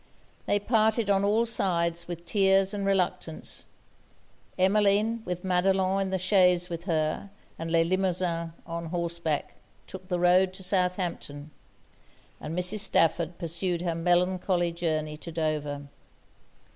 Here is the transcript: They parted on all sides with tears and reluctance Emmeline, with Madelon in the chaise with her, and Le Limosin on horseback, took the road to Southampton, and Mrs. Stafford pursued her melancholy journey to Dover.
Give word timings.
They 0.47 0.57
parted 0.57 1.11
on 1.11 1.23
all 1.23 1.45
sides 1.45 2.07
with 2.07 2.25
tears 2.25 2.73
and 2.73 2.87
reluctance 2.87 3.67
Emmeline, 4.57 5.21
with 5.25 5.43
Madelon 5.43 6.01
in 6.01 6.09
the 6.09 6.17
chaise 6.17 6.69
with 6.71 6.85
her, 6.85 7.29
and 7.59 7.71
Le 7.71 7.83
Limosin 7.85 8.53
on 8.65 8.85
horseback, 8.85 9.53
took 9.85 10.07
the 10.07 10.17
road 10.19 10.53
to 10.53 10.63
Southampton, 10.63 11.51
and 12.39 12.57
Mrs. 12.57 12.79
Stafford 12.79 13.37
pursued 13.37 13.83
her 13.83 13.93
melancholy 13.93 14.71
journey 14.71 15.17
to 15.17 15.31
Dover. 15.31 15.87